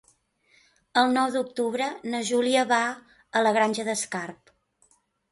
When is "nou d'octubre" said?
1.17-1.89